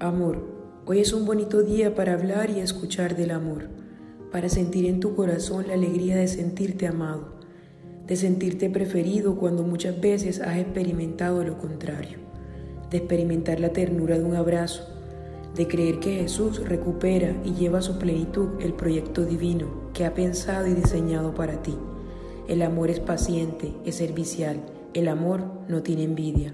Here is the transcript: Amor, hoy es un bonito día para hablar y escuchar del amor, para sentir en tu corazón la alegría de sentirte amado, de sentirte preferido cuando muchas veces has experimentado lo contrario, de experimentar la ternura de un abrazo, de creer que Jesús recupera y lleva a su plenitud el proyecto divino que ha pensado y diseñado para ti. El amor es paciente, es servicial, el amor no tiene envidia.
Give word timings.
Amor, 0.00 0.42
hoy 0.86 0.98
es 0.98 1.12
un 1.12 1.24
bonito 1.24 1.62
día 1.62 1.94
para 1.94 2.14
hablar 2.14 2.50
y 2.50 2.58
escuchar 2.58 3.16
del 3.16 3.30
amor, 3.30 3.68
para 4.32 4.48
sentir 4.48 4.86
en 4.86 4.98
tu 4.98 5.14
corazón 5.14 5.68
la 5.68 5.74
alegría 5.74 6.16
de 6.16 6.26
sentirte 6.26 6.88
amado, 6.88 7.36
de 8.04 8.16
sentirte 8.16 8.68
preferido 8.68 9.36
cuando 9.36 9.62
muchas 9.62 10.00
veces 10.00 10.40
has 10.40 10.58
experimentado 10.58 11.44
lo 11.44 11.58
contrario, 11.58 12.18
de 12.90 12.98
experimentar 12.98 13.60
la 13.60 13.68
ternura 13.72 14.18
de 14.18 14.24
un 14.24 14.34
abrazo, 14.34 14.82
de 15.54 15.68
creer 15.68 16.00
que 16.00 16.16
Jesús 16.16 16.68
recupera 16.68 17.40
y 17.44 17.52
lleva 17.54 17.78
a 17.78 17.82
su 17.82 17.96
plenitud 17.96 18.60
el 18.60 18.72
proyecto 18.72 19.24
divino 19.24 19.92
que 19.92 20.04
ha 20.04 20.12
pensado 20.12 20.66
y 20.66 20.74
diseñado 20.74 21.36
para 21.36 21.62
ti. 21.62 21.76
El 22.48 22.62
amor 22.62 22.90
es 22.90 22.98
paciente, 22.98 23.72
es 23.84 23.94
servicial, 23.94 24.56
el 24.92 25.06
amor 25.06 25.44
no 25.68 25.84
tiene 25.84 26.02
envidia. 26.02 26.52